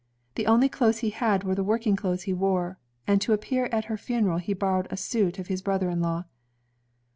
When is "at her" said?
3.67-3.97